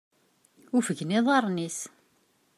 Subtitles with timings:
[0.77, 1.79] Uffgen iḍarren-is!